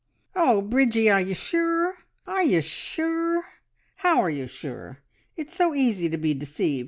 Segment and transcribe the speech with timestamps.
[0.35, 1.93] "Oh, Bridgie, are ye sure?
[2.25, 3.43] Are ye sure?
[3.97, 5.03] How are ye sure?
[5.37, 6.79] It's so easy to be deceived!